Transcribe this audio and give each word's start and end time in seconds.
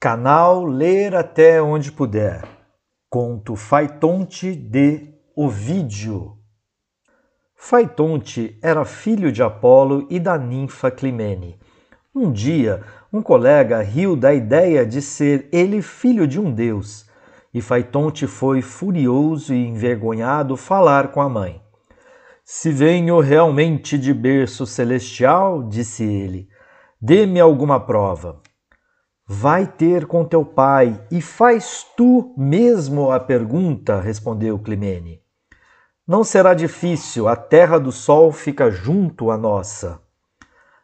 Canal 0.00 0.64
Ler 0.64 1.16
até 1.16 1.60
onde 1.60 1.90
puder. 1.90 2.44
Conto 3.10 3.56
Faitonte 3.56 4.54
de 4.54 5.12
Ovídio. 5.34 6.36
Faitonte 7.56 8.56
era 8.62 8.84
filho 8.84 9.32
de 9.32 9.42
Apolo 9.42 10.06
e 10.08 10.20
da 10.20 10.38
ninfa 10.38 10.88
Climene. 10.88 11.58
Um 12.14 12.30
dia, 12.30 12.84
um 13.12 13.20
colega 13.20 13.82
riu 13.82 14.14
da 14.14 14.32
ideia 14.32 14.86
de 14.86 15.02
ser 15.02 15.48
ele 15.50 15.82
filho 15.82 16.28
de 16.28 16.38
um 16.38 16.52
deus, 16.52 17.04
e 17.52 17.60
Faitonte 17.60 18.28
foi 18.28 18.62
furioso 18.62 19.52
e 19.52 19.66
envergonhado 19.66 20.56
falar 20.56 21.08
com 21.08 21.20
a 21.20 21.28
mãe. 21.28 21.60
Se 22.44 22.70
venho 22.70 23.18
realmente 23.18 23.98
de 23.98 24.14
berço 24.14 24.64
celestial, 24.64 25.64
disse 25.64 26.04
ele, 26.04 26.48
dê-me 27.02 27.40
alguma 27.40 27.80
prova. 27.80 28.40
Vai 29.30 29.66
ter 29.66 30.06
com 30.06 30.24
teu 30.24 30.42
pai 30.42 30.98
e 31.10 31.20
faz 31.20 31.84
tu 31.94 32.32
mesmo 32.34 33.10
a 33.10 33.20
pergunta, 33.20 34.00
respondeu 34.00 34.58
Climene. 34.58 35.20
Não 36.06 36.24
será 36.24 36.54
difícil, 36.54 37.28
a 37.28 37.36
terra 37.36 37.78
do 37.78 37.92
sol 37.92 38.32
fica 38.32 38.70
junto 38.70 39.30
à 39.30 39.36
nossa. 39.36 40.00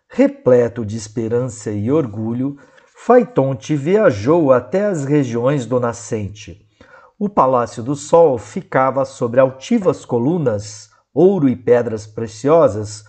Repleto 0.06 0.84
de 0.84 0.94
esperança 0.94 1.70
e 1.70 1.90
orgulho, 1.90 2.58
Faitonte 2.94 3.74
viajou 3.74 4.52
até 4.52 4.84
as 4.84 5.06
regiões 5.06 5.64
do 5.64 5.80
nascente. 5.80 6.68
O 7.18 7.30
Palácio 7.30 7.82
do 7.82 7.96
Sol 7.96 8.36
ficava 8.36 9.06
sobre 9.06 9.40
altivas 9.40 10.04
colunas, 10.04 10.90
ouro 11.14 11.48
e 11.48 11.56
pedras 11.56 12.06
preciosas 12.06 13.04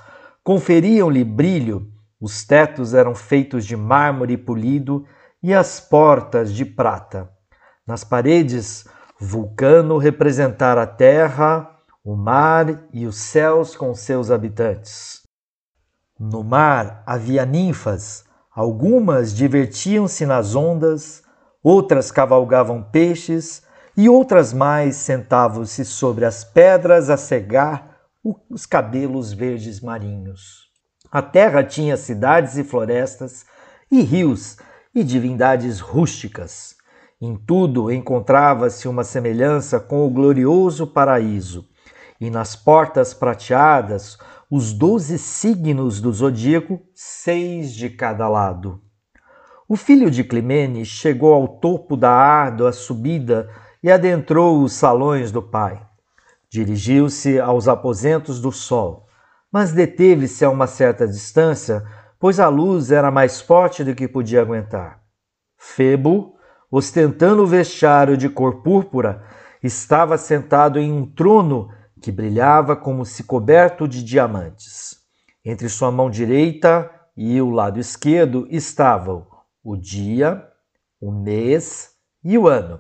conferiam-lhe 0.45 1.25
brilho, 1.25 1.91
os 2.21 2.45
tetos 2.45 2.93
eram 2.93 3.13
feitos 3.13 3.65
de 3.65 3.75
mármore 3.75 4.37
polido 4.37 5.05
e 5.45 5.53
as 5.53 5.79
portas 5.79 6.51
de 6.51 6.65
prata. 6.65 7.29
Nas 7.85 8.03
paredes, 8.03 8.83
Vulcano 9.19 9.99
representara 9.99 10.81
a 10.81 10.87
terra, 10.87 11.69
o 12.03 12.15
mar 12.15 12.87
e 12.91 13.05
os 13.05 13.15
céus 13.17 13.75
com 13.75 13.93
seus 13.93 14.31
habitantes. 14.31 15.21
No 16.19 16.43
mar 16.43 17.03
havia 17.05 17.45
ninfas, 17.45 18.25
algumas 18.51 19.35
divertiam-se 19.35 20.25
nas 20.25 20.55
ondas, 20.55 21.21
outras 21.61 22.09
cavalgavam 22.09 22.81
peixes 22.81 23.61
e 23.95 24.09
outras 24.09 24.51
mais 24.51 24.95
sentavam-se 24.95 25.85
sobre 25.85 26.25
as 26.25 26.43
pedras 26.43 27.07
a 27.07 27.17
cegar 27.17 27.99
os 28.49 28.65
cabelos 28.65 29.31
verdes 29.31 29.79
marinhos. 29.79 30.71
A 31.11 31.21
terra 31.21 31.63
tinha 31.63 31.95
cidades 31.95 32.57
e 32.57 32.63
florestas 32.63 33.45
e 33.91 34.01
rios 34.01 34.57
e 34.95 35.03
divindades 35.03 35.81
rústicas. 35.81 36.73
Em 37.21 37.35
tudo 37.35 37.91
encontrava-se 37.91 38.87
uma 38.87 39.03
semelhança 39.03 39.77
com 39.77 40.07
o 40.07 40.09
glorioso 40.09 40.87
paraíso, 40.87 41.67
e 42.19 42.29
nas 42.29 42.55
portas 42.55 43.13
prateadas 43.13 44.17
os 44.49 44.71
doze 44.71 45.19
signos 45.19 45.99
do 45.99 46.13
zodíaco, 46.13 46.79
seis 46.93 47.73
de 47.73 47.89
cada 47.89 48.29
lado. 48.29 48.81
O 49.67 49.75
filho 49.75 50.09
de 50.09 50.23
Climene 50.23 50.85
chegou 50.85 51.33
ao 51.33 51.47
topo 51.47 51.97
da 51.97 52.11
árdua 52.11 52.71
subida 52.71 53.49
e 53.83 53.91
adentrou 53.91 54.61
os 54.61 54.73
salões 54.73 55.31
do 55.31 55.41
pai. 55.41 55.81
Dirigiu-se 56.49 57.39
aos 57.39 57.67
aposentos 57.67 58.39
do 58.39 58.51
sol, 58.51 59.07
mas 59.51 59.71
deteve-se 59.71 60.45
a 60.45 60.49
uma 60.49 60.67
certa 60.67 61.07
distância 61.07 61.83
pois 62.19 62.39
a 62.39 62.47
luz 62.47 62.91
era 62.91 63.11
mais 63.11 63.41
forte 63.41 63.83
do 63.83 63.95
que 63.95 64.07
podia 64.07 64.41
aguentar. 64.41 65.01
Febo, 65.57 66.35
ostentando 66.71 67.43
o 67.43 67.47
vestiário 67.47 68.17
de 68.17 68.29
cor 68.29 68.61
púrpura, 68.61 69.23
estava 69.61 70.17
sentado 70.17 70.79
em 70.79 70.91
um 70.91 71.05
trono 71.05 71.69
que 72.01 72.11
brilhava 72.11 72.75
como 72.75 73.05
se 73.05 73.23
coberto 73.23 73.87
de 73.87 74.03
diamantes. 74.03 74.97
Entre 75.43 75.69
sua 75.69 75.91
mão 75.91 76.09
direita 76.09 76.91
e 77.15 77.41
o 77.41 77.49
lado 77.49 77.79
esquerdo 77.79 78.47
estavam 78.49 79.27
o 79.63 79.75
dia, 79.75 80.47
o 81.01 81.11
mês 81.11 81.91
e 82.23 82.37
o 82.37 82.47
ano, 82.47 82.79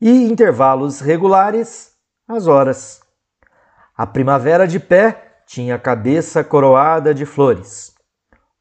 e 0.00 0.10
intervalos 0.24 1.00
regulares, 1.00 1.92
as 2.26 2.46
horas. 2.46 3.00
A 3.96 4.06
primavera 4.06 4.66
de 4.66 4.78
pé 4.78 5.40
tinha 5.46 5.74
a 5.74 5.78
cabeça 5.78 6.44
coroada 6.44 7.14
de 7.14 7.24
flores. 7.24 7.97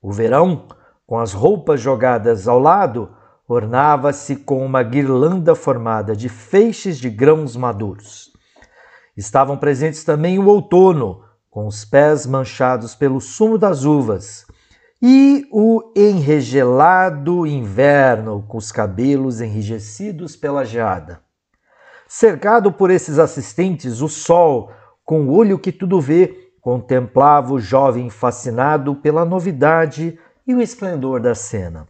O 0.01 0.11
verão, 0.11 0.67
com 1.05 1.17
as 1.17 1.33
roupas 1.33 1.81
jogadas 1.81 2.47
ao 2.47 2.59
lado, 2.59 3.09
ornava-se 3.47 4.35
com 4.35 4.63
uma 4.65 4.83
guirlanda 4.83 5.55
formada 5.55 6.15
de 6.15 6.29
feixes 6.29 6.99
de 6.99 7.09
grãos 7.09 7.55
maduros. 7.55 8.31
Estavam 9.15 9.57
presentes 9.57 10.03
também 10.03 10.37
o 10.37 10.45
outono, 10.45 11.23
com 11.49 11.65
os 11.65 11.83
pés 11.83 12.27
manchados 12.27 12.93
pelo 12.93 13.19
sumo 13.19 13.57
das 13.57 13.83
uvas, 13.83 14.45
e 15.01 15.47
o 15.51 15.91
enregelado 15.95 17.47
inverno, 17.47 18.43
com 18.47 18.57
os 18.57 18.71
cabelos 18.71 19.41
enrijecidos 19.41 20.35
pela 20.35 20.63
geada. 20.63 21.19
Cercado 22.07 22.71
por 22.71 22.91
esses 22.91 23.17
assistentes, 23.17 24.01
o 24.01 24.07
sol, 24.07 24.71
com 25.03 25.21
o 25.21 25.33
olho 25.33 25.57
que 25.57 25.71
tudo 25.71 25.99
vê, 25.99 26.46
contemplava 26.67 27.53
o 27.53 27.59
jovem 27.61 28.09
fascinado 28.09 28.93
pela 28.93 29.23
novidade 29.23 30.19
e 30.45 30.53
o 30.53 30.59
esplendor 30.59 31.21
da 31.21 31.33
cena. 31.33 31.87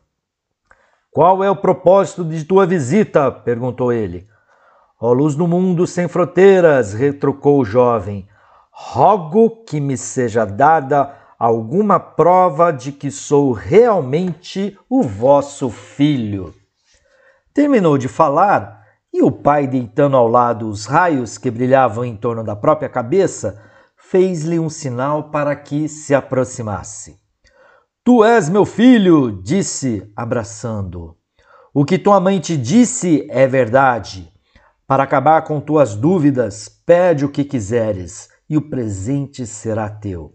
Qual 1.10 1.44
é 1.44 1.50
o 1.50 1.56
propósito 1.56 2.24
de 2.24 2.46
tua 2.46 2.64
visita? 2.64 3.32
perguntou 3.32 3.92
ele. 3.92 4.28
Ó 5.02 5.12
luz 5.14 5.34
do 5.34 5.48
mundo 5.48 5.88
sem 5.88 6.08
fronteiras, 6.08 6.94
retrucou 6.94 7.60
o 7.60 7.66
jovem, 7.66 8.28
rogo 8.70 9.64
que 9.66 9.80
me 9.80 9.98
seja 9.98 10.46
dada 10.46 11.12
alguma 11.40 12.00
prova 12.00 12.72
de 12.72 12.92
que 12.92 13.10
sou 13.10 13.54
realmente 13.54 14.78
o 14.88 15.02
vosso 15.02 15.72
filho. 15.72 16.54
Terminou 17.52 17.98
de 17.98 18.08
falar 18.08 18.86
e 19.12 19.24
o 19.24 19.32
pai, 19.32 19.66
deitando 19.66 20.16
ao 20.16 20.28
lado 20.28 20.70
os 20.70 20.86
raios 20.86 21.36
que 21.36 21.50
brilhavam 21.50 22.06
em 22.06 22.16
torno 22.16 22.44
da 22.44 22.56
própria 22.56 22.88
cabeça, 22.88 23.60
fez-lhe 24.10 24.58
um 24.58 24.70
sinal 24.70 25.32
para 25.32 25.54
que 25.54 25.90
se 25.90 26.16
aproximasse. 26.16 27.20
Tu 28.06 28.24
és 28.24 28.48
meu 28.48 28.66
filho, 28.66 29.42
disse, 29.44 30.10
abraçando. 30.16 31.18
O 31.74 31.84
que 31.84 32.00
tua 32.00 32.18
mãe 32.20 32.40
te 32.40 32.56
disse 32.56 33.28
é 33.30 33.46
verdade. 33.46 34.32
Para 34.88 35.04
acabar 35.04 35.42
com 35.44 35.60
tuas 35.60 35.94
dúvidas, 35.94 36.70
pede 36.86 37.26
o 37.26 37.30
que 37.30 37.44
quiseres, 37.44 38.30
e 38.50 38.56
o 38.56 38.70
presente 38.70 39.46
será 39.46 39.90
teu. 39.90 40.34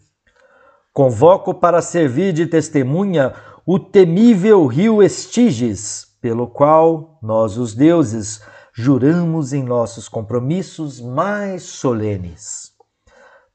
Convoco 0.93 1.55
para 1.55 1.81
servir 1.81 2.35
de 2.35 2.47
testemunha 2.47 3.33
o 3.65 3.79
temível 3.79 4.67
rio 4.67 5.03
Estíges, 5.03 6.09
pelo 6.21 6.47
qual 6.47 7.19
nós, 7.23 7.57
os 7.57 7.75
deuses, 7.75 8.43
juramos 8.75 9.55
em 9.55 9.63
nossos 9.63 10.11
compromissos 10.11 11.01
mais 11.01 11.63
solenes. 11.63 12.72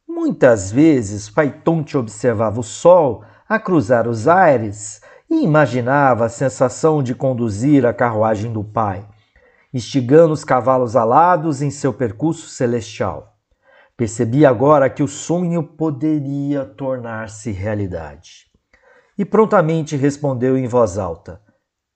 Muitas 0.08 0.72
vezes 0.72 1.30
Paitonte 1.30 1.98
observava 1.98 2.60
o 2.60 2.64
sol 2.64 3.24
a 3.48 3.60
cruzar 3.60 4.08
os 4.08 4.28
ares 4.28 5.02
e 5.30 5.44
imaginava 5.44 6.26
a 6.26 6.30
sensação 6.30 7.04
de 7.04 7.14
conduzir 7.14 7.86
a 7.86 7.94
carruagem 7.94 8.54
do 8.54 8.64
pai, 8.64 9.06
instigando 9.74 10.34
os 10.34 10.46
cavalos 10.46 10.96
alados 10.96 11.62
em 11.62 11.70
seu 11.70 11.94
percurso 11.94 12.48
celestial. 12.48 13.34
Percebia 13.98 14.50
agora 14.50 14.90
que 14.90 15.04
o 15.04 15.08
sonho 15.08 15.62
poderia 15.62 16.64
tornar-se 16.64 17.52
realidade. 17.52 18.46
E 19.18 19.26
prontamente 19.26 19.98
respondeu 19.98 20.58
em 20.58 20.68
voz 20.68 20.98
alta: 20.98 21.42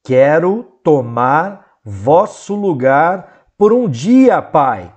Quero 0.03 0.63
tomar 0.83 1.77
vosso 1.85 2.55
lugar 2.55 3.45
por 3.57 3.71
um 3.71 3.87
dia, 3.87 4.41
pai. 4.41 4.91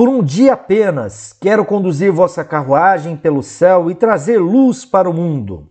Por 0.00 0.08
um 0.08 0.24
dia 0.24 0.54
apenas 0.54 1.36
quero 1.38 1.62
conduzir 1.62 2.10
vossa 2.10 2.42
carruagem 2.42 3.18
pelo 3.18 3.42
céu 3.42 3.90
e 3.90 3.94
trazer 3.94 4.38
luz 4.38 4.86
para 4.86 5.10
o 5.10 5.12
mundo. 5.12 5.68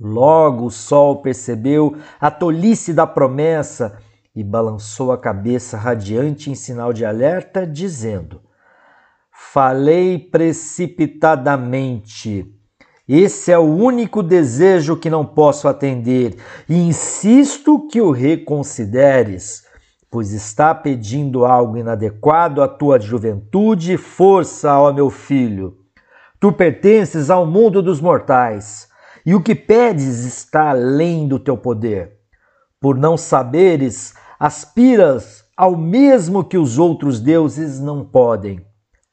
Logo 0.00 0.64
o 0.64 0.70
sol 0.70 1.22
percebeu 1.22 1.96
a 2.20 2.28
tolice 2.28 2.92
da 2.92 3.06
promessa 3.06 3.96
e 4.34 4.42
balançou 4.42 5.12
a 5.12 5.16
cabeça 5.16 5.76
radiante 5.76 6.50
em 6.50 6.56
sinal 6.56 6.92
de 6.92 7.04
alerta, 7.04 7.64
dizendo: 7.64 8.40
Falei 9.32 10.18
precipitadamente. 10.18 12.52
Esse 13.06 13.52
é 13.52 13.58
o 13.60 13.76
único 13.76 14.24
desejo 14.24 14.96
que 14.96 15.08
não 15.08 15.24
posso 15.24 15.68
atender 15.68 16.34
e 16.68 16.76
insisto 16.76 17.86
que 17.86 18.00
o 18.00 18.10
reconsideres 18.10 19.69
pois 20.10 20.32
está 20.32 20.74
pedindo 20.74 21.44
algo 21.44 21.76
inadequado 21.76 22.62
à 22.62 22.68
tua 22.68 22.98
juventude 22.98 23.96
força, 23.96 24.76
ó 24.78 24.92
meu 24.92 25.08
filho. 25.08 25.76
Tu 26.40 26.50
pertences 26.52 27.30
ao 27.30 27.46
mundo 27.46 27.80
dos 27.80 28.00
mortais, 28.00 28.88
e 29.24 29.34
o 29.34 29.42
que 29.42 29.54
pedes 29.54 30.24
está 30.24 30.70
além 30.70 31.28
do 31.28 31.38
teu 31.38 31.56
poder. 31.56 32.18
por 32.80 32.96
não 32.96 33.14
saberes, 33.14 34.14
aspiras 34.38 35.44
ao 35.54 35.76
mesmo 35.76 36.42
que 36.42 36.56
os 36.56 36.78
outros 36.78 37.20
deuses 37.20 37.78
não 37.78 38.02
podem. 38.02 38.64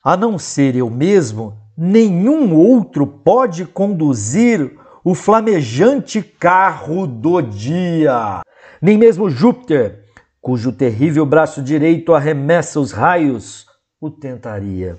A 0.02 0.16
não 0.16 0.40
ser 0.40 0.74
eu 0.78 0.90
mesmo, 0.90 1.58
nenhum 1.78 2.56
outro 2.56 3.06
pode 3.06 3.66
conduzir 3.66 4.74
o 5.04 5.14
flamejante 5.14 6.22
carro 6.22 7.06
do 7.06 7.42
dia. 7.42 8.40
Nem 8.82 8.98
mesmo 8.98 9.30
Júpiter, 9.30 10.07
cujo 10.48 10.72
terrível 10.72 11.26
braço 11.26 11.62
direito 11.62 12.16
arremessa 12.16 12.80
os 12.80 12.94
raios, 12.94 13.66
o 14.00 14.10
tentaria. 14.10 14.98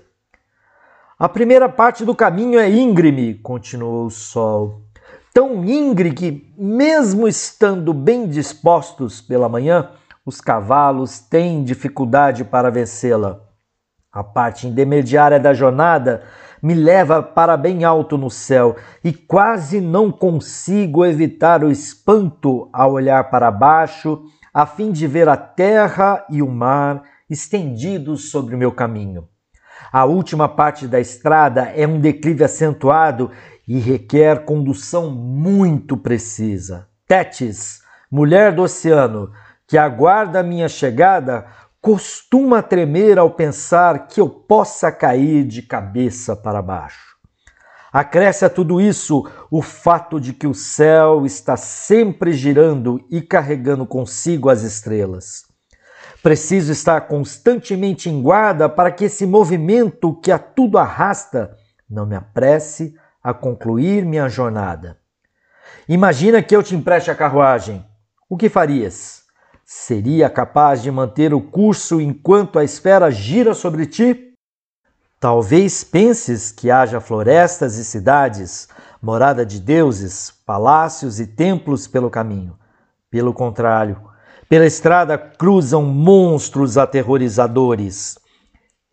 A 1.18 1.26
primeira 1.26 1.70
parte 1.70 2.04
do 2.04 2.14
caminho 2.14 2.60
é 2.60 2.68
íngreme, 2.68 3.32
continuou 3.32 4.04
o 4.04 4.10
sol. 4.10 4.82
Tão 5.32 5.64
íngreme 5.64 6.14
que, 6.14 6.52
mesmo 6.54 7.26
estando 7.26 7.94
bem 7.94 8.28
dispostos 8.28 9.22
pela 9.22 9.48
manhã, 9.48 9.88
os 10.22 10.38
cavalos 10.38 11.18
têm 11.18 11.64
dificuldade 11.64 12.44
para 12.44 12.70
vencê-la. 12.70 13.40
A 14.12 14.22
parte 14.22 14.66
intermediária 14.66 15.40
da 15.40 15.54
jornada 15.54 16.24
me 16.62 16.74
leva 16.74 17.22
para 17.22 17.56
bem 17.56 17.84
alto 17.84 18.18
no 18.18 18.30
céu 18.30 18.76
e 19.02 19.14
quase 19.14 19.80
não 19.80 20.12
consigo 20.12 21.06
evitar 21.06 21.64
o 21.64 21.70
espanto 21.70 22.68
ao 22.70 22.92
olhar 22.92 23.30
para 23.30 23.50
baixo, 23.50 24.22
a 24.58 24.66
fim 24.66 24.90
de 24.90 25.06
ver 25.06 25.28
a 25.28 25.36
terra 25.36 26.26
e 26.28 26.42
o 26.42 26.48
mar 26.48 27.04
estendidos 27.30 28.32
sobre 28.32 28.56
o 28.56 28.58
meu 28.58 28.72
caminho. 28.72 29.28
A 29.92 30.04
última 30.04 30.48
parte 30.48 30.88
da 30.88 30.98
estrada 30.98 31.66
é 31.76 31.86
um 31.86 32.00
declive 32.00 32.42
acentuado 32.42 33.30
e 33.68 33.78
requer 33.78 34.44
condução 34.44 35.12
muito 35.12 35.96
precisa. 35.96 36.88
Tétis, 37.06 37.82
mulher 38.10 38.52
do 38.52 38.62
oceano, 38.62 39.30
que 39.64 39.78
aguarda 39.78 40.40
a 40.40 40.42
minha 40.42 40.68
chegada 40.68 41.46
costuma 41.80 42.60
tremer 42.60 43.16
ao 43.16 43.30
pensar 43.30 44.08
que 44.08 44.20
eu 44.20 44.28
possa 44.28 44.90
cair 44.90 45.44
de 45.44 45.62
cabeça 45.62 46.34
para 46.34 46.60
baixo. 46.60 47.16
Acresce 47.98 48.44
a 48.44 48.48
tudo 48.48 48.80
isso 48.80 49.28
o 49.50 49.60
fato 49.60 50.20
de 50.20 50.32
que 50.32 50.46
o 50.46 50.54
céu 50.54 51.26
está 51.26 51.56
sempre 51.56 52.32
girando 52.32 53.04
e 53.10 53.20
carregando 53.20 53.84
consigo 53.84 54.48
as 54.48 54.62
estrelas. 54.62 55.42
Preciso 56.22 56.70
estar 56.70 57.00
constantemente 57.08 58.08
em 58.08 58.22
guarda 58.22 58.68
para 58.68 58.92
que 58.92 59.06
esse 59.06 59.26
movimento 59.26 60.14
que 60.14 60.30
a 60.30 60.38
tudo 60.38 60.78
arrasta 60.78 61.56
não 61.90 62.06
me 62.06 62.14
apresse 62.14 62.94
a 63.20 63.34
concluir 63.34 64.04
minha 64.04 64.28
jornada. 64.28 64.96
Imagina 65.88 66.40
que 66.40 66.54
eu 66.54 66.62
te 66.62 66.76
empreste 66.76 67.10
a 67.10 67.16
carruagem. 67.16 67.84
O 68.30 68.36
que 68.36 68.48
farias? 68.48 69.24
Seria 69.64 70.30
capaz 70.30 70.84
de 70.84 70.90
manter 70.92 71.34
o 71.34 71.40
curso 71.40 72.00
enquanto 72.00 72.60
a 72.60 72.64
esfera 72.64 73.10
gira 73.10 73.54
sobre 73.54 73.86
ti? 73.86 74.27
Talvez 75.20 75.82
penses 75.82 76.52
que 76.52 76.70
haja 76.70 77.00
florestas 77.00 77.76
e 77.76 77.84
cidades, 77.84 78.68
morada 79.02 79.44
de 79.44 79.58
deuses, 79.58 80.32
palácios 80.46 81.18
e 81.18 81.26
templos 81.26 81.88
pelo 81.88 82.08
caminho. 82.08 82.56
Pelo 83.10 83.32
contrário, 83.32 84.00
pela 84.48 84.64
estrada 84.64 85.18
cruzam 85.18 85.82
monstros 85.82 86.78
aterrorizadores. 86.78 88.16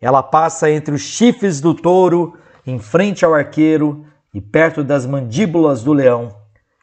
Ela 0.00 0.20
passa 0.20 0.68
entre 0.68 0.96
os 0.96 1.02
chifres 1.02 1.60
do 1.60 1.72
touro, 1.72 2.36
em 2.66 2.80
frente 2.80 3.24
ao 3.24 3.32
arqueiro 3.32 4.04
e 4.34 4.40
perto 4.40 4.82
das 4.82 5.06
mandíbulas 5.06 5.84
do 5.84 5.92
leão, 5.92 6.34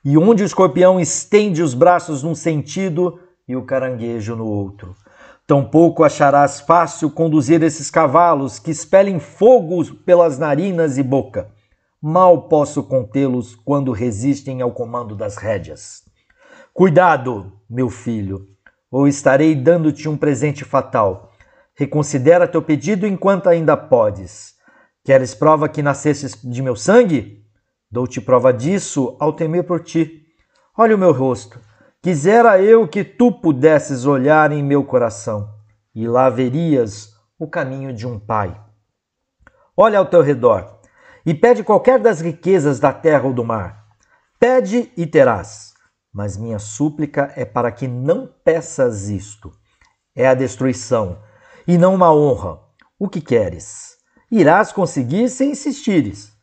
e 0.06 0.18
onde 0.18 0.42
o 0.42 0.46
escorpião 0.46 1.02
estende 1.02 1.62
os 1.62 1.74
braços 1.74 2.24
num 2.24 2.34
sentido 2.34 3.20
e 3.46 3.58
o 3.58 3.64
caranguejo 3.64 4.38
no 4.38 4.46
outro. 4.46 4.96
Tampouco 5.46 6.06
acharás 6.06 6.62
fácil 6.62 7.12
conduzir 7.12 7.62
esses 7.64 7.92
cavalos 7.92 8.60
que 8.60 8.72
expelem 8.72 9.20
fogo 9.20 9.84
pelas 10.06 10.40
narinas 10.40 10.98
e 10.98 11.04
boca. 11.04 11.52
Mal 12.02 12.48
posso 12.48 12.82
contê-los 12.84 13.54
quando 13.54 13.92
resistem 13.92 14.62
ao 14.62 14.72
comando 14.72 15.16
das 15.16 15.36
rédeas. 15.36 16.04
Cuidado, 16.74 17.52
meu 17.70 17.90
filho, 17.90 18.48
ou 18.90 19.06
estarei 19.06 19.54
dando-te 19.54 20.08
um 20.08 20.16
presente 20.16 20.64
fatal. 20.64 21.34
Reconsidera 21.76 22.48
teu 22.48 22.62
pedido 22.62 23.06
enquanto 23.06 23.50
ainda 23.50 23.76
podes. 23.76 24.54
Queres 25.04 25.36
prova 25.36 25.68
que 25.68 25.84
nascestes 25.84 26.40
de 26.42 26.62
meu 26.62 26.76
sangue? 26.76 27.44
Dou-te 27.92 28.22
prova 28.22 28.54
disso 28.54 29.18
ao 29.20 29.34
temer 29.34 29.66
por 29.66 29.82
ti. 29.82 30.24
Olha 30.78 30.96
o 30.96 31.00
meu 31.00 31.12
rosto 31.12 31.60
Quisera 32.04 32.62
eu 32.62 32.86
que 32.86 33.02
tu 33.02 33.32
pudesses 33.32 34.06
olhar 34.06 34.52
em 34.52 34.62
meu 34.62 34.84
coração, 34.84 35.50
e 35.96 36.06
lá 36.06 36.30
verias 36.30 37.14
o 37.40 37.48
caminho 37.48 37.94
de 37.94 38.06
um 38.06 38.20
pai. 38.20 38.62
Olha 39.76 40.00
ao 40.00 40.06
teu 40.06 40.22
redor 40.22 40.82
e 41.26 41.34
pede 41.34 41.64
qualquer 41.64 42.00
das 42.00 42.20
riquezas 42.20 42.78
da 42.78 42.92
terra 42.92 43.24
ou 43.24 43.34
do 43.34 43.46
mar. 43.46 43.86
Pede 44.38 44.92
e 44.98 45.08
terás. 45.08 45.76
Mas 46.12 46.36
minha 46.36 46.60
súplica 46.60 47.32
é 47.38 47.46
para 47.46 47.72
que 47.72 47.88
não 47.88 48.30
peças 48.44 49.08
isto. 49.08 49.50
É 50.14 50.28
a 50.28 50.34
destruição, 50.34 51.20
e 51.66 51.78
não 51.78 51.96
uma 51.96 52.14
honra. 52.14 52.60
O 53.00 53.08
que 53.08 53.22
queres? 53.22 53.96
Irás 54.30 54.74
conseguir 54.74 55.30
se 55.30 55.46
insistires. 55.46 56.34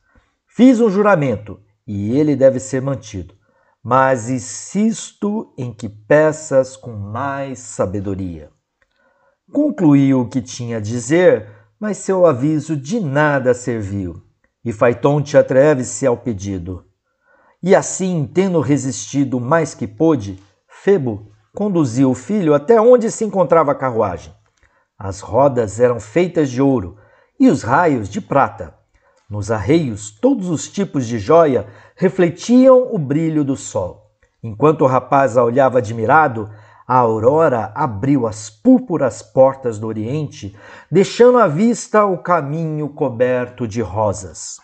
Fiz 0.46 0.80
um 0.80 0.88
juramento, 0.88 1.60
e 1.86 2.18
ele 2.18 2.34
deve 2.34 2.58
ser 2.58 2.80
mantido 2.80 3.38
mas 3.82 4.28
insisto 4.28 5.54
em 5.56 5.72
que 5.72 5.88
peças 5.88 6.76
com 6.76 6.92
mais 6.92 7.58
sabedoria. 7.58 8.50
Concluiu 9.52 10.20
o 10.20 10.28
que 10.28 10.42
tinha 10.42 10.76
a 10.76 10.80
dizer, 10.80 11.48
mas 11.78 11.96
seu 11.96 12.26
aviso 12.26 12.76
de 12.76 13.00
nada 13.00 13.54
serviu, 13.54 14.22
e 14.64 14.72
Faitonte 14.72 15.36
atreve-se 15.36 16.06
ao 16.06 16.16
pedido. 16.16 16.84
E 17.62 17.74
assim, 17.74 18.30
tendo 18.32 18.60
resistido 18.60 19.40
mais 19.40 19.74
que 19.74 19.86
pôde, 19.86 20.38
Febo 20.68 21.30
conduziu 21.54 22.10
o 22.10 22.14
filho 22.14 22.54
até 22.54 22.80
onde 22.80 23.10
se 23.10 23.24
encontrava 23.24 23.72
a 23.72 23.74
carruagem. 23.74 24.32
As 24.98 25.20
rodas 25.20 25.80
eram 25.80 25.98
feitas 25.98 26.50
de 26.50 26.62
ouro 26.62 26.96
e 27.38 27.48
os 27.48 27.62
raios 27.62 28.08
de 28.08 28.20
prata. 28.20 28.79
Nos 29.30 29.48
arreios, 29.48 30.10
todos 30.10 30.50
os 30.50 30.68
tipos 30.68 31.06
de 31.06 31.16
joia 31.16 31.68
refletiam 31.94 32.92
o 32.92 32.98
brilho 32.98 33.44
do 33.44 33.54
sol. 33.54 34.10
Enquanto 34.42 34.82
o 34.82 34.88
rapaz 34.88 35.36
a 35.36 35.44
olhava 35.44 35.78
admirado, 35.78 36.50
a 36.84 36.96
aurora 36.96 37.70
abriu 37.72 38.26
as 38.26 38.50
púrpuras 38.50 39.22
portas 39.22 39.78
do 39.78 39.86
Oriente, 39.86 40.56
deixando 40.90 41.38
à 41.38 41.46
vista 41.46 42.04
o 42.04 42.18
caminho 42.18 42.88
coberto 42.88 43.68
de 43.68 43.80
rosas. 43.80 44.56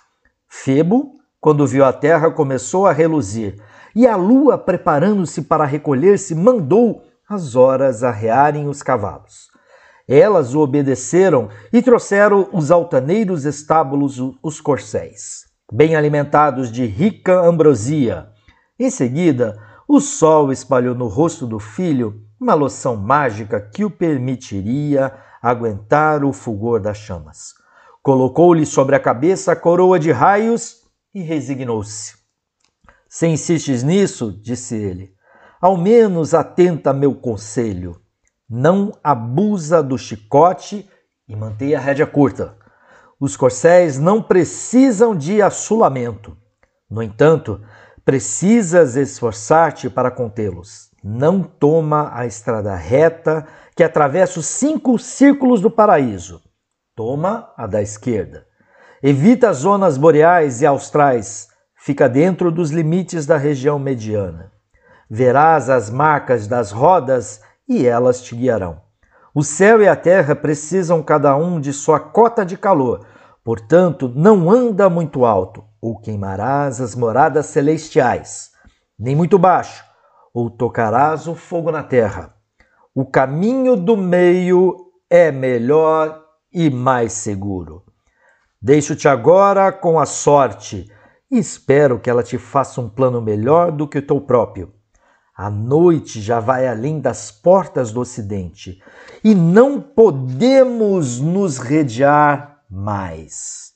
Febo, 0.49 1.13
quando 1.41 1.65
viu 1.65 1.85
a 1.85 1.93
terra, 1.93 2.33
começou 2.33 2.89
a 2.89 2.93
reluzir, 2.93 3.63
e 3.95 4.05
a 4.05 4.17
lua, 4.17 4.59
preparando-se 4.59 5.43
para 5.43 5.65
recolher-se, 5.65 6.35
mandou 6.35 7.05
as 7.29 7.55
horas 7.55 8.03
arrearem 8.03 8.67
os 8.67 8.83
cavalos. 8.83 9.47
Elas 10.09 10.55
o 10.55 10.61
obedeceram 10.61 11.49
e 11.73 11.83
trouxeram 11.83 12.49
os 12.53 12.71
altaneiros 12.71 13.45
estábulos 13.45 14.19
os 14.41 14.61
corcéis, 14.61 15.47
bem 15.73 15.97
alimentados 15.97 16.71
de 16.71 16.87
rica 16.87 17.41
ambrosia. 17.41 18.29
Em 18.79 18.89
seguida, 18.89 19.61
o 19.89 20.01
sol 20.01 20.53
espalhou 20.53 20.95
no 20.95 21.09
rosto 21.09 21.45
do 21.45 21.59
filho 21.59 22.23
uma 22.41 22.55
loção 22.55 22.97
mágica 22.97 23.61
que 23.61 23.85
o 23.85 23.91
permitiria 23.91 25.13
aguentar 25.43 26.25
o 26.25 26.33
fulgor 26.33 26.81
das 26.81 26.99
chamas. 26.99 27.55
Colocou-lhe 28.01 28.65
sobre 28.65 28.95
a 28.95 29.01
cabeça 29.01 29.53
a 29.53 29.57
coroa 29.57 29.99
de 29.99 30.13
raios 30.13 30.83
e 31.13 31.21
resignou-se. 31.21 32.15
Se 33.09 33.27
insistes 33.27 33.83
nisso, 33.83 34.39
disse 34.41 34.77
ele, 34.77 35.15
ao 35.61 35.77
menos 35.77 36.33
atenta 36.33 36.91
a 36.91 36.95
meu 36.95 37.15
conselho 37.15 38.01
não 38.49 38.93
abusa 39.03 39.83
do 39.83 39.99
chicote 39.99 40.89
e 41.29 41.35
mantenha 41.35 41.79
a 41.79 41.81
rédea 41.81 42.07
curta. 42.07 42.57
Os 43.19 43.37
corcéis 43.37 43.99
não 43.99 44.23
precisam 44.23 45.17
de 45.17 45.43
assulamento. 45.43 46.37
No 46.89 47.03
entanto, 47.03 47.61
precisas 48.05 48.95
esforçar-te 48.95 49.91
para 49.91 50.11
contê-los. 50.11 50.91
Não 51.03 51.43
toma 51.43 52.11
a 52.15 52.27
estrada 52.27 52.75
reta 52.75 53.47
que 53.75 53.83
atravessa 53.83 54.39
os 54.39 54.47
cinco 54.47 54.99
círculos 54.99 55.61
do 55.61 55.71
paraíso. 55.71 56.43
Toma 56.95 57.53
a 57.57 57.67
da 57.67 57.83
esquerda. 57.83 58.47
Evita 59.03 59.51
as 59.51 59.59
zonas 59.59 59.99
boreais 59.99 60.63
e 60.63 60.67
austrais. 60.67 61.49
Fica 61.77 62.09
dentro 62.09 62.51
dos 62.51 62.71
limites 62.71 63.27
da 63.27 63.37
região 63.37 63.79
mediana. 63.79 64.53
Verás 65.09 65.69
as 65.69 65.91
marcas 65.91 66.47
das 66.49 66.73
rodas 66.73 67.41
e 67.69 67.87
elas 67.87 68.23
te 68.23 68.35
guiarão. 68.35 68.81
O 69.35 69.43
céu 69.43 69.83
e 69.83 69.89
a 69.89 69.95
terra 69.95 70.35
precisam 70.35 71.03
cada 71.03 71.37
um 71.37 71.61
de 71.61 71.73
sua 71.73 72.01
cota 72.01 72.45
de 72.45 72.57
calor, 72.57 73.07
portanto, 73.45 74.11
não 74.15 74.51
anda 74.51 74.89
muito 74.89 75.25
alto, 75.25 75.65
ou 75.81 75.99
queimarás 75.99 76.81
as 76.81 76.95
moradas 76.95 77.47
celestiais, 77.47 78.51
nem 78.99 79.15
muito 79.15 79.39
baixo, 79.39 79.85
ou 80.33 80.51
tocarás 80.51 81.27
o 81.27 81.35
fogo 81.35 81.71
na 81.71 81.83
terra. 81.83 82.35
O 82.95 83.05
caminho 83.05 83.77
do 83.77 83.97
meio 83.97 84.75
é 85.11 85.31
melhor 85.31 86.25
e 86.53 86.71
mais 86.71 87.13
seguro. 87.13 87.85
Deixo-te 88.61 89.07
agora 89.07 89.71
com 89.71 89.99
a 90.01 90.07
sorte 90.07 90.91
e 91.31 91.39
espero 91.39 91.99
que 91.99 92.09
ela 92.09 92.23
te 92.23 92.39
faça 92.39 92.81
um 92.81 92.89
plano 92.89 93.21
melhor 93.21 93.71
do 93.71 93.87
que 93.87 93.99
o 93.99 94.07
teu 94.07 94.21
próprio. 94.21 94.73
A 95.37 95.51
noite 95.51 96.19
já 96.23 96.41
vai 96.41 96.67
além 96.67 96.99
das 96.99 97.31
portas 97.31 97.93
do 97.93 98.01
ocidente 98.01 98.83
e 99.23 99.35
não 99.35 99.79
podemos 99.79 101.21
nos 101.21 101.59
redear 101.59 102.63
mais. 102.71 103.75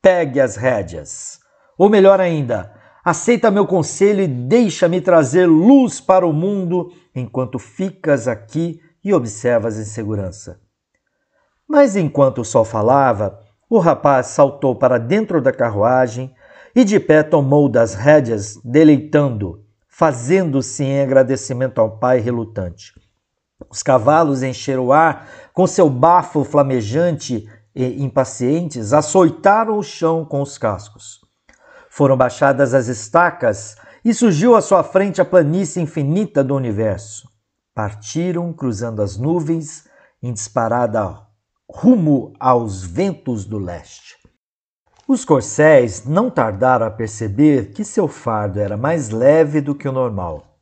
Pegue 0.00 0.40
as 0.40 0.56
rédeas. 0.56 1.40
Ou 1.76 1.90
melhor 1.90 2.20
ainda, 2.22 2.72
aceita 3.04 3.50
meu 3.50 3.66
conselho 3.66 4.22
e 4.22 4.26
deixa-me 4.26 4.98
trazer 4.98 5.44
luz 5.44 6.00
para 6.00 6.26
o 6.26 6.32
mundo 6.32 6.90
enquanto 7.14 7.58
ficas 7.58 8.26
aqui 8.26 8.80
e 9.04 9.12
observas 9.12 9.78
em 9.78 9.84
segurança. 9.84 10.58
Mas 11.68 11.96
enquanto 11.96 12.40
o 12.40 12.44
sol 12.46 12.64
falava, 12.64 13.38
o 13.68 13.78
rapaz 13.78 14.28
saltou 14.28 14.74
para 14.74 14.96
dentro 14.96 15.42
da 15.42 15.52
carruagem 15.52 16.34
e 16.74 16.82
de 16.82 16.98
pé 16.98 17.22
tomou 17.22 17.68
das 17.68 17.94
rédeas, 17.94 18.58
deleitando 18.64 19.63
fazendo-se 19.96 20.82
em 20.82 21.00
agradecimento 21.00 21.80
ao 21.80 21.98
pai 21.98 22.18
relutante. 22.18 22.92
Os 23.70 23.80
cavalos 23.80 24.42
encheram 24.42 24.86
o 24.86 24.92
ar 24.92 25.28
com 25.52 25.68
seu 25.68 25.88
bafo 25.88 26.42
flamejante 26.42 27.48
e 27.72 28.02
impacientes, 28.02 28.92
açoitaram 28.92 29.78
o 29.78 29.84
chão 29.84 30.24
com 30.24 30.42
os 30.42 30.58
cascos. 30.58 31.20
Foram 31.88 32.16
baixadas 32.16 32.74
as 32.74 32.88
estacas 32.88 33.76
e 34.04 34.12
surgiu 34.12 34.56
à 34.56 34.60
sua 34.60 34.82
frente 34.82 35.20
a 35.20 35.24
planície 35.24 35.80
infinita 35.80 36.42
do 36.42 36.56
universo. 36.56 37.28
Partiram 37.72 38.52
cruzando 38.52 39.00
as 39.00 39.16
nuvens 39.16 39.84
em 40.20 40.32
disparada 40.32 41.20
rumo 41.70 42.32
aos 42.40 42.82
ventos 42.82 43.44
do 43.44 43.58
leste. 43.58 44.23
Os 45.06 45.22
corcéis 45.22 46.06
não 46.06 46.30
tardaram 46.30 46.86
a 46.86 46.90
perceber 46.90 47.72
que 47.72 47.84
seu 47.84 48.08
fardo 48.08 48.58
era 48.58 48.74
mais 48.74 49.10
leve 49.10 49.60
do 49.60 49.74
que 49.74 49.86
o 49.86 49.92
normal. 49.92 50.56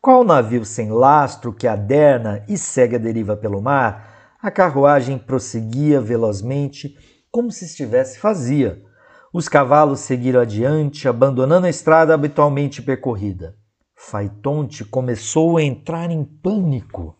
Qual 0.00 0.24
navio 0.24 0.64
sem 0.64 0.90
lastro 0.90 1.52
que 1.52 1.68
aderna 1.68 2.42
e 2.48 2.56
segue 2.56 2.96
a 2.96 2.98
deriva 2.98 3.36
pelo 3.36 3.60
mar, 3.60 4.36
a 4.40 4.50
carruagem 4.50 5.18
prosseguia 5.18 6.00
velozmente, 6.00 6.96
como 7.30 7.52
se 7.52 7.66
estivesse 7.66 8.18
vazia. 8.18 8.82
Os 9.30 9.46
cavalos 9.46 10.00
seguiram 10.00 10.40
adiante, 10.40 11.06
abandonando 11.06 11.66
a 11.66 11.70
estrada 11.70 12.14
habitualmente 12.14 12.80
percorrida. 12.80 13.54
Faitonte 13.94 14.86
começou 14.86 15.58
a 15.58 15.62
entrar 15.62 16.10
em 16.10 16.24
pânico. 16.24 17.14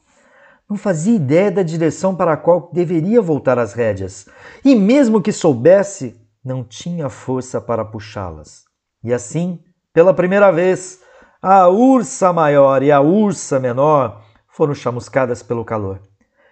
Não 0.69 0.79
fazia 0.79 1.17
ideia 1.17 1.51
da 1.51 1.63
direção 1.63 2.17
para 2.17 2.33
a 2.33 2.37
qual 2.37 2.71
deveria 2.73 3.21
voltar 3.21 3.59
as 3.59 3.75
rédeas, 3.75 4.27
e 4.65 4.75
mesmo 4.75 5.21
que 5.21 5.33
soubesse, 5.33 6.22
não 6.45 6.65
tinha 6.65 7.09
força 7.09 7.61
para 7.61 7.85
puxá-las. 7.85 8.65
E 9.03 9.13
assim, 9.13 9.63
pela 9.93 10.15
primeira 10.15 10.51
vez, 10.51 11.01
a 11.41 11.69
ursa 11.69 12.33
maior 12.33 12.83
e 12.83 12.91
a 12.91 13.01
ursa 13.01 13.59
menor 13.61 14.25
foram 14.49 14.75
chamuscadas 14.75 15.43
pelo 15.43 15.65
calor. 15.65 16.01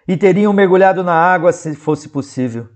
E 0.07 0.17
teriam 0.17 0.53
mergulhado 0.53 1.03
na 1.03 1.13
água 1.13 1.51
se 1.51 1.75
fosse 1.75 2.09
possível. 2.09 2.67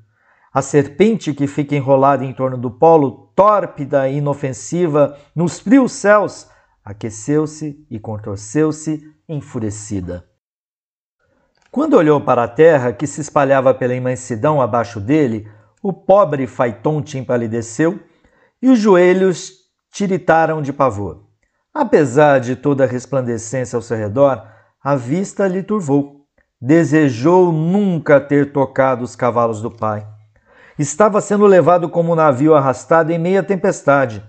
A 0.54 0.62
serpente 0.62 1.34
que 1.34 1.48
fica 1.48 1.76
enrolada 1.76 2.24
em 2.24 2.34
torno 2.34 2.58
do 2.58 2.72
polo, 2.72 3.32
tórpida 3.36 4.08
e 4.08 4.18
inofensiva, 4.18 5.18
nos 5.36 5.60
frios 5.60 5.92
céus, 5.92 6.48
aqueceu-se 6.84 7.86
e 7.90 8.00
contorceu-se 8.00 9.04
enfurecida. 9.28 10.26
Quando 11.70 11.98
olhou 11.98 12.22
para 12.22 12.44
a 12.44 12.48
terra 12.48 12.94
que 12.94 13.06
se 13.06 13.20
espalhava 13.20 13.74
pela 13.74 13.94
imensidão 13.94 14.62
abaixo 14.62 15.02
dele, 15.02 15.52
o 15.88 15.94
pobre 15.94 16.48
Faitonte 16.48 17.16
empalideceu 17.16 18.00
e 18.60 18.70
os 18.70 18.80
joelhos 18.80 19.52
tiritaram 19.94 20.60
de 20.60 20.74
pavor. 20.74 21.28
Apesar 21.72 22.40
de 22.40 22.56
toda 22.56 22.86
a 22.86 22.88
resplandecência 22.88 23.78
ao 23.78 23.84
seu 23.84 23.96
redor, 23.96 24.48
a 24.84 24.96
vista 24.96 25.48
lhe 25.48 25.62
turvou. 25.62 26.26
Desejou 26.60 27.52
nunca 27.52 28.20
ter 28.20 28.52
tocado 28.52 29.04
os 29.04 29.16
cavalos 29.16 29.62
do 29.62 29.70
pai. 29.70 30.08
Estava 30.80 31.22
sendo 31.22 31.46
levado 31.46 31.88
como 31.88 32.14
um 32.14 32.16
navio 32.16 32.56
arrastado 32.56 33.12
em 33.12 33.20
meia 33.20 33.44
tempestade, 33.44 34.24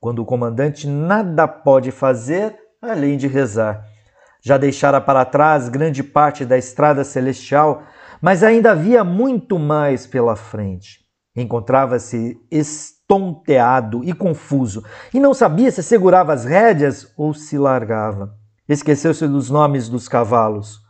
quando 0.00 0.20
o 0.20 0.24
comandante 0.24 0.88
nada 0.88 1.46
pode 1.46 1.90
fazer 1.90 2.56
além 2.80 3.18
de 3.18 3.26
rezar. 3.26 3.84
Já 4.40 4.56
deixara 4.56 4.98
para 4.98 5.26
trás 5.26 5.68
grande 5.68 6.02
parte 6.02 6.46
da 6.46 6.56
estrada 6.56 7.04
celestial, 7.04 7.82
mas 8.18 8.42
ainda 8.42 8.70
havia 8.70 9.04
muito 9.04 9.58
mais 9.58 10.06
pela 10.06 10.34
frente. 10.34 11.01
Encontrava-se 11.34 12.38
estonteado 12.50 14.04
e 14.04 14.12
confuso, 14.12 14.84
e 15.14 15.18
não 15.18 15.32
sabia 15.32 15.70
se 15.70 15.82
segurava 15.82 16.32
as 16.32 16.44
rédeas 16.44 17.10
ou 17.16 17.32
se 17.32 17.56
largava. 17.56 18.34
Esqueceu-se 18.68 19.26
dos 19.26 19.48
nomes 19.48 19.88
dos 19.88 20.08
cavalos. 20.08 20.80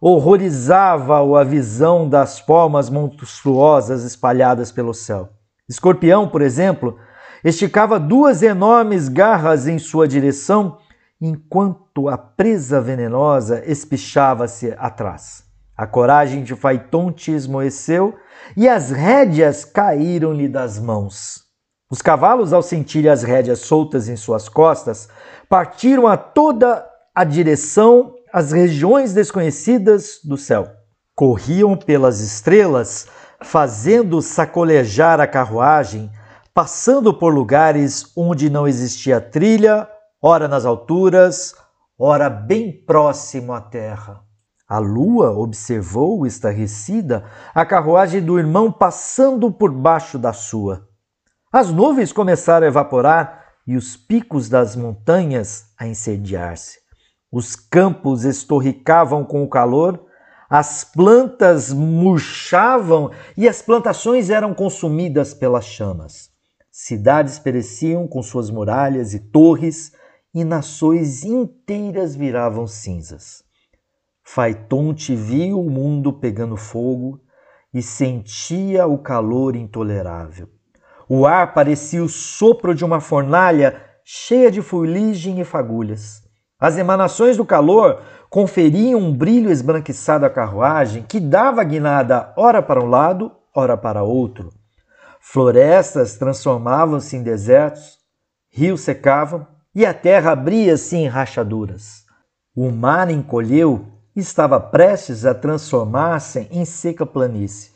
Horrorizava-o 0.00 1.36
a 1.36 1.42
visão 1.42 2.08
das 2.08 2.40
palmas 2.40 2.88
monstruosas 2.88 4.04
espalhadas 4.04 4.70
pelo 4.70 4.94
céu. 4.94 5.30
Escorpião, 5.68 6.28
por 6.28 6.42
exemplo, 6.42 6.98
esticava 7.42 7.98
duas 7.98 8.42
enormes 8.42 9.08
garras 9.08 9.66
em 9.66 9.78
sua 9.78 10.06
direção, 10.06 10.78
enquanto 11.20 12.08
a 12.08 12.16
presa 12.16 12.80
venenosa 12.80 13.62
espichava-se 13.66 14.74
atrás. 14.78 15.44
A 15.76 15.86
coragem 15.86 16.42
de 16.42 16.54
Faitonte 16.54 17.32
esmoeceu 17.32 18.14
e 18.56 18.68
as 18.68 18.90
rédeas 18.90 19.64
caíram-lhe 19.64 20.48
das 20.48 20.78
mãos. 20.78 21.48
Os 21.90 22.02
cavalos, 22.02 22.52
ao 22.52 22.62
sentirem 22.62 23.10
as 23.10 23.22
rédeas 23.22 23.60
soltas 23.60 24.08
em 24.08 24.16
suas 24.16 24.48
costas, 24.48 25.08
partiram 25.48 26.06
a 26.06 26.16
toda 26.16 26.86
a 27.14 27.24
direção 27.24 28.14
às 28.32 28.52
regiões 28.52 29.14
desconhecidas 29.14 30.20
do 30.22 30.36
céu. 30.36 30.68
Corriam 31.14 31.76
pelas 31.76 32.20
estrelas, 32.20 33.08
fazendo 33.40 34.20
sacolejar 34.20 35.18
a 35.18 35.26
carruagem, 35.26 36.10
passando 36.52 37.14
por 37.14 37.32
lugares 37.32 38.12
onde 38.16 38.50
não 38.50 38.68
existia 38.68 39.20
trilha, 39.20 39.88
ora 40.20 40.46
nas 40.46 40.66
alturas, 40.66 41.54
ora 41.98 42.28
bem 42.28 42.70
próximo 42.84 43.52
à 43.52 43.60
terra. 43.60 44.27
A 44.68 44.78
lua 44.78 45.30
observou, 45.30 46.26
estarrecida, 46.26 47.24
a 47.54 47.64
carruagem 47.64 48.20
do 48.20 48.38
irmão 48.38 48.70
passando 48.70 49.50
por 49.50 49.72
baixo 49.72 50.18
da 50.18 50.34
sua. 50.34 50.86
As 51.50 51.72
nuvens 51.72 52.12
começaram 52.12 52.66
a 52.66 52.68
evaporar 52.68 53.46
e 53.66 53.76
os 53.76 53.96
picos 53.96 54.50
das 54.50 54.76
montanhas 54.76 55.72
a 55.78 55.86
incendiar-se. 55.86 56.80
Os 57.32 57.56
campos 57.56 58.24
estorricavam 58.24 59.24
com 59.24 59.42
o 59.42 59.48
calor, 59.48 60.04
as 60.50 60.84
plantas 60.84 61.72
murchavam 61.72 63.10
e 63.38 63.48
as 63.48 63.62
plantações 63.62 64.28
eram 64.28 64.52
consumidas 64.52 65.32
pelas 65.32 65.64
chamas. 65.64 66.30
Cidades 66.70 67.38
pereciam 67.38 68.06
com 68.06 68.22
suas 68.22 68.50
muralhas 68.50 69.14
e 69.14 69.18
torres, 69.18 69.92
e 70.34 70.44
nações 70.44 71.24
inteiras 71.24 72.14
viravam 72.14 72.66
cinzas. 72.66 73.47
Faitonte 74.30 75.16
viu 75.16 75.58
o 75.58 75.70
mundo 75.70 76.12
pegando 76.12 76.54
fogo 76.54 77.18
e 77.72 77.80
sentia 77.80 78.86
o 78.86 78.98
calor 78.98 79.56
intolerável. 79.56 80.50
O 81.08 81.26
ar 81.26 81.54
parecia 81.54 82.04
o 82.04 82.10
sopro 82.10 82.74
de 82.74 82.84
uma 82.84 83.00
fornalha 83.00 83.80
cheia 84.04 84.50
de 84.50 84.60
fuligem 84.60 85.40
e 85.40 85.44
fagulhas. 85.44 86.22
As 86.60 86.76
emanações 86.76 87.38
do 87.38 87.44
calor 87.44 88.02
conferiam 88.28 89.00
um 89.00 89.16
brilho 89.16 89.50
esbranquiçado 89.50 90.26
à 90.26 90.30
carruagem 90.30 91.02
que 91.08 91.18
dava 91.18 91.64
guinada 91.64 92.34
ora 92.36 92.60
para 92.60 92.84
um 92.84 92.86
lado, 92.86 93.32
ora 93.56 93.78
para 93.78 94.02
outro. 94.02 94.50
Florestas 95.20 96.18
transformavam-se 96.18 97.16
em 97.16 97.22
desertos, 97.22 97.96
rios 98.50 98.82
secavam 98.82 99.46
e 99.74 99.86
a 99.86 99.94
terra 99.94 100.32
abria-se 100.32 100.96
em 100.96 101.08
rachaduras. 101.08 102.04
O 102.54 102.70
mar 102.70 103.10
encolheu 103.10 103.96
estava 104.20 104.58
prestes 104.58 105.24
a 105.24 105.34
transformar-se 105.34 106.48
em 106.50 106.64
seca 106.64 107.06
planície. 107.06 107.70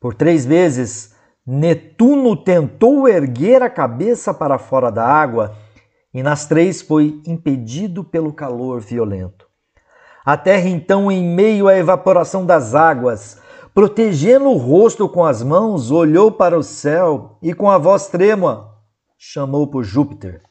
Por 0.00 0.14
três 0.14 0.46
vezes, 0.46 1.14
Netuno 1.46 2.36
tentou 2.36 3.08
erguer 3.08 3.62
a 3.62 3.70
cabeça 3.70 4.32
para 4.32 4.58
fora 4.58 4.90
da 4.90 5.04
água 5.04 5.56
e 6.12 6.22
nas 6.22 6.46
três 6.46 6.82
foi 6.82 7.20
impedido 7.26 8.04
pelo 8.04 8.32
calor 8.32 8.80
violento. 8.80 9.46
A 10.24 10.36
terra, 10.36 10.68
então, 10.68 11.10
em 11.10 11.24
meio 11.24 11.68
à 11.68 11.76
evaporação 11.76 12.44
das 12.44 12.74
águas, 12.74 13.40
protegendo 13.74 14.50
o 14.50 14.56
rosto 14.56 15.08
com 15.08 15.24
as 15.24 15.42
mãos, 15.42 15.90
olhou 15.90 16.30
para 16.30 16.58
o 16.58 16.62
céu 16.62 17.38
e, 17.40 17.54
com 17.54 17.70
a 17.70 17.78
voz 17.78 18.08
trêmula, 18.08 18.74
chamou 19.16 19.66
por 19.66 19.82
Júpiter. 19.84 20.42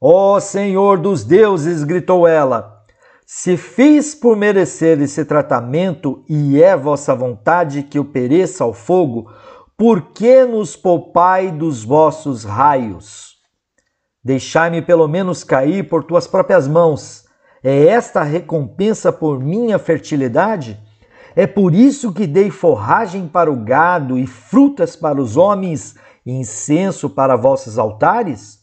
Ó 0.00 0.36
oh, 0.36 0.40
Senhor 0.40 0.98
dos 0.98 1.24
deuses, 1.24 1.82
gritou 1.82 2.26
ela, 2.28 2.73
se 3.26 3.56
fiz 3.56 4.14
por 4.14 4.36
merecer 4.36 5.00
esse 5.00 5.24
tratamento 5.24 6.22
e 6.28 6.62
é 6.62 6.76
vossa 6.76 7.14
vontade 7.14 7.82
que 7.82 7.98
eu 7.98 8.04
pereça 8.04 8.64
ao 8.64 8.74
fogo, 8.74 9.30
por 9.76 10.12
que 10.12 10.44
nos 10.44 10.76
poupai 10.76 11.50
dos 11.50 11.82
vossos 11.82 12.44
raios? 12.44 13.34
Deixai-me 14.22 14.82
pelo 14.82 15.08
menos 15.08 15.42
cair 15.42 15.88
por 15.88 16.04
tuas 16.04 16.26
próprias 16.26 16.68
mãos. 16.68 17.24
É 17.62 17.86
esta 17.86 18.20
a 18.20 18.24
recompensa 18.24 19.10
por 19.10 19.40
minha 19.40 19.78
fertilidade? 19.78 20.78
É 21.34 21.46
por 21.46 21.74
isso 21.74 22.12
que 22.12 22.26
dei 22.26 22.50
forragem 22.50 23.26
para 23.26 23.50
o 23.50 23.56
gado 23.56 24.18
e 24.18 24.26
frutas 24.26 24.94
para 24.94 25.20
os 25.20 25.36
homens 25.36 25.96
e 26.24 26.32
incenso 26.32 27.08
para 27.08 27.36
vossos 27.36 27.78
altares? 27.78 28.60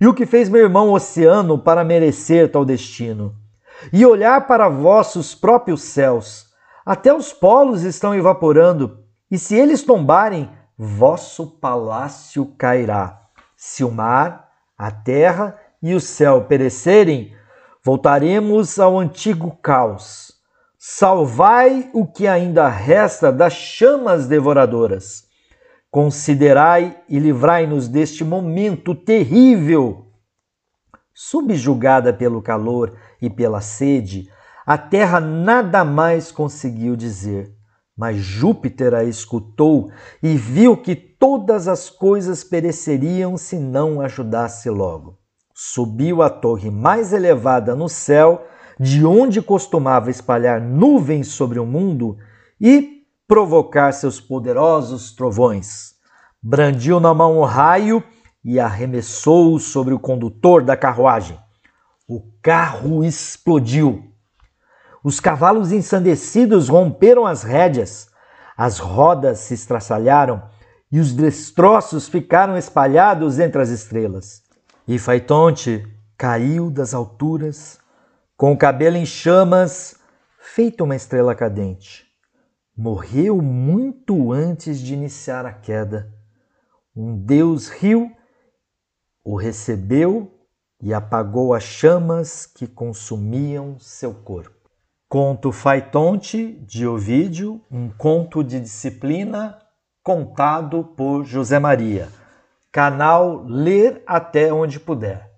E 0.00 0.06
o 0.06 0.14
que 0.14 0.26
fez 0.26 0.48
meu 0.48 0.62
irmão 0.62 0.92
Oceano 0.92 1.58
para 1.58 1.82
merecer 1.82 2.50
tal 2.52 2.64
destino? 2.64 3.43
E 3.92 4.04
olhar 4.04 4.46
para 4.46 4.68
vossos 4.68 5.34
próprios 5.34 5.82
céus. 5.82 6.46
Até 6.84 7.12
os 7.12 7.32
polos 7.32 7.82
estão 7.82 8.14
evaporando, 8.14 9.04
e 9.30 9.38
se 9.38 9.54
eles 9.54 9.82
tombarem, 9.82 10.50
vosso 10.76 11.46
palácio 11.58 12.46
cairá. 12.58 13.20
Se 13.56 13.82
o 13.82 13.90
mar, 13.90 14.50
a 14.76 14.90
terra 14.90 15.58
e 15.82 15.94
o 15.94 16.00
céu 16.00 16.44
perecerem, 16.44 17.34
voltaremos 17.82 18.78
ao 18.78 18.98
antigo 18.98 19.56
caos 19.62 20.34
Salvai 20.86 21.88
o 21.94 22.06
que 22.06 22.26
ainda 22.26 22.68
resta 22.68 23.32
das 23.32 23.54
chamas 23.54 24.26
devoradoras. 24.26 25.24
Considerai 25.90 26.94
e 27.08 27.18
livrai-nos 27.18 27.88
deste 27.88 28.22
momento 28.22 28.94
terrível. 28.94 30.03
Subjugada 31.14 32.12
pelo 32.12 32.42
calor 32.42 32.94
e 33.22 33.30
pela 33.30 33.60
sede, 33.60 34.28
a 34.66 34.76
terra 34.76 35.20
nada 35.20 35.84
mais 35.84 36.32
conseguiu 36.32 36.96
dizer. 36.96 37.54
Mas 37.96 38.16
Júpiter 38.16 38.92
a 38.92 39.04
escutou 39.04 39.92
e 40.20 40.36
viu 40.36 40.76
que 40.76 40.96
todas 40.96 41.68
as 41.68 41.88
coisas 41.88 42.42
pereceriam 42.42 43.36
se 43.36 43.56
não 43.56 44.00
ajudasse 44.00 44.68
logo. 44.68 45.16
Subiu 45.54 46.20
à 46.20 46.28
torre 46.28 46.68
mais 46.68 47.12
elevada 47.12 47.76
no 47.76 47.88
céu 47.88 48.44
de 48.80 49.06
onde 49.06 49.40
costumava 49.40 50.10
espalhar 50.10 50.60
nuvens 50.60 51.28
sobre 51.28 51.60
o 51.60 51.64
mundo 51.64 52.16
e 52.60 53.04
provocar 53.28 53.92
seus 53.92 54.20
poderosos 54.20 55.12
trovões. 55.12 55.94
Brandiu 56.42 56.98
na 56.98 57.14
mão 57.14 57.38
o 57.38 57.44
raio 57.44 58.02
e 58.44 58.60
arremessou 58.60 59.58
sobre 59.58 59.94
o 59.94 59.98
condutor 59.98 60.62
da 60.62 60.76
carruagem. 60.76 61.38
O 62.06 62.20
carro 62.42 63.02
explodiu. 63.02 64.12
Os 65.02 65.18
cavalos 65.20 65.72
ensandecidos 65.72 66.68
romperam 66.68 67.26
as 67.26 67.42
rédeas, 67.42 68.08
as 68.56 68.78
rodas 68.78 69.38
se 69.38 69.54
estraçalharam 69.54 70.42
e 70.92 71.00
os 71.00 71.12
destroços 71.12 72.06
ficaram 72.06 72.56
espalhados 72.56 73.38
entre 73.38 73.60
as 73.60 73.70
estrelas. 73.70 74.42
E 74.86 74.98
Faitonte 74.98 75.84
caiu 76.16 76.70
das 76.70 76.94
alturas 76.94 77.78
com 78.36 78.52
o 78.52 78.58
cabelo 78.58 78.96
em 78.96 79.06
chamas, 79.06 79.96
feito 80.38 80.84
uma 80.84 80.96
estrela 80.96 81.34
cadente. 81.34 82.04
Morreu 82.76 83.40
muito 83.40 84.32
antes 84.32 84.78
de 84.78 84.94
iniciar 84.94 85.46
a 85.46 85.52
queda. 85.52 86.12
Um 86.94 87.16
deus 87.16 87.68
riu, 87.68 88.10
o 89.24 89.36
recebeu 89.36 90.30
e 90.82 90.92
apagou 90.92 91.54
as 91.54 91.64
chamas 91.64 92.44
que 92.44 92.66
consumiam 92.66 93.78
seu 93.78 94.12
corpo. 94.12 94.52
Conto 95.08 95.50
Faitonte 95.50 96.52
de 96.66 96.86
Ovídio, 96.86 97.60
um 97.70 97.88
conto 97.88 98.44
de 98.44 98.60
disciplina 98.60 99.58
contado 100.02 100.84
por 100.96 101.24
José 101.24 101.58
Maria. 101.58 102.08
Canal 102.70 103.44
Ler 103.44 104.02
Até 104.06 104.52
Onde 104.52 104.78
Puder. 104.78 105.30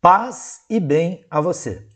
Paz 0.00 0.60
e 0.68 0.78
bem 0.78 1.24
a 1.30 1.40
você. 1.40 1.88